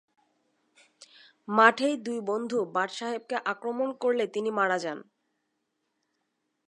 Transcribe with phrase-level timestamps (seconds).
[1.47, 4.99] মাঠেই দুই বন্ধু বার্জ সাহেবকে আক্রমণ করলে তিনি মারা যান।